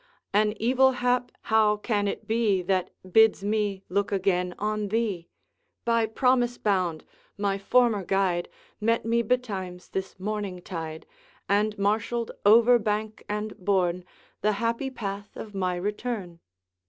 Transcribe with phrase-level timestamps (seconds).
[0.33, 5.27] 'An evil hap how can it be That bids me look again on thee?
[5.85, 7.05] By promise bound,
[7.37, 11.05] my former guide Met me betimes this morning tide,
[11.47, 14.03] And marshalled over bank and bourne
[14.41, 16.39] The happy path of my return.'